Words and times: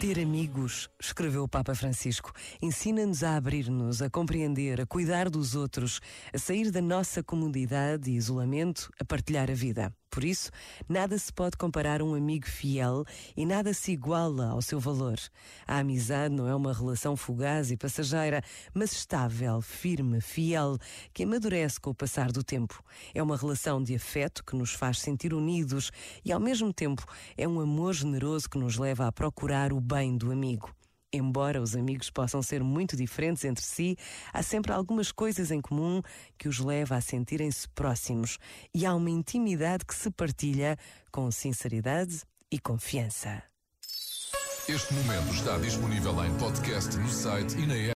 Ter 0.00 0.18
amigos, 0.18 0.88
escreveu 0.98 1.42
o 1.42 1.48
Papa 1.48 1.74
Francisco, 1.74 2.32
ensina-nos 2.62 3.22
a 3.22 3.36
abrir-nos, 3.36 4.00
a 4.00 4.08
compreender, 4.08 4.80
a 4.80 4.86
cuidar 4.86 5.28
dos 5.28 5.54
outros, 5.54 6.00
a 6.32 6.38
sair 6.38 6.70
da 6.70 6.80
nossa 6.80 7.22
comodidade 7.22 8.10
e 8.10 8.16
isolamento, 8.16 8.90
a 8.98 9.04
partilhar 9.04 9.50
a 9.50 9.54
vida. 9.54 9.94
Por 10.10 10.24
isso, 10.24 10.50
nada 10.88 11.16
se 11.16 11.32
pode 11.32 11.56
comparar 11.56 12.00
a 12.00 12.04
um 12.04 12.14
amigo 12.14 12.46
fiel 12.46 13.04
e 13.36 13.46
nada 13.46 13.72
se 13.72 13.92
iguala 13.92 14.48
ao 14.48 14.60
seu 14.60 14.80
valor. 14.80 15.18
A 15.66 15.78
amizade 15.78 16.34
não 16.34 16.48
é 16.48 16.54
uma 16.54 16.72
relação 16.72 17.16
fugaz 17.16 17.70
e 17.70 17.76
passageira, 17.76 18.42
mas 18.74 18.92
estável, 18.92 19.62
firme, 19.62 20.20
fiel, 20.20 20.76
que 21.14 21.22
amadurece 21.22 21.80
com 21.80 21.90
o 21.90 21.94
passar 21.94 22.32
do 22.32 22.42
tempo. 22.42 22.82
É 23.14 23.22
uma 23.22 23.36
relação 23.36 23.80
de 23.80 23.94
afeto 23.94 24.44
que 24.44 24.56
nos 24.56 24.72
faz 24.72 24.98
sentir 24.98 25.32
unidos 25.32 25.92
e, 26.24 26.32
ao 26.32 26.40
mesmo 26.40 26.72
tempo, 26.72 27.06
é 27.36 27.46
um 27.46 27.60
amor 27.60 27.94
generoso 27.94 28.50
que 28.50 28.58
nos 28.58 28.76
leva 28.76 29.06
a 29.06 29.12
procurar 29.12 29.72
o 29.72 29.80
bem 29.80 30.16
do 30.16 30.32
amigo. 30.32 30.74
Embora 31.12 31.60
os 31.60 31.74
amigos 31.74 32.08
possam 32.08 32.40
ser 32.40 32.62
muito 32.62 32.96
diferentes 32.96 33.44
entre 33.44 33.64
si, 33.64 33.96
há 34.32 34.42
sempre 34.42 34.72
algumas 34.72 35.10
coisas 35.10 35.50
em 35.50 35.60
comum 35.60 36.00
que 36.38 36.48
os 36.48 36.60
leva 36.60 36.94
a 36.94 37.00
sentirem-se 37.00 37.68
próximos 37.70 38.38
e 38.72 38.86
há 38.86 38.94
uma 38.94 39.10
intimidade 39.10 39.84
que 39.84 39.94
se 39.94 40.08
partilha 40.10 40.76
com 41.10 41.28
sinceridade 41.32 42.22
e 42.50 42.60
confiança. 42.60 43.42
Este 44.68 44.94
momento 44.94 45.34
está 45.34 45.58
disponível 45.58 46.24
em 46.24 46.32
podcast 46.38 46.96
no 46.96 47.08
site 47.08 47.58
e 47.58 47.66
na. 47.66 47.74